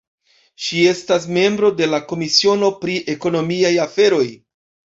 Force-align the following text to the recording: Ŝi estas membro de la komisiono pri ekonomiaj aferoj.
Ŝi 0.67 0.79
estas 0.91 1.27
membro 1.35 1.69
de 1.83 1.91
la 1.91 2.01
komisiono 2.13 2.73
pri 2.81 2.99
ekonomiaj 3.17 3.75
aferoj. 3.87 4.27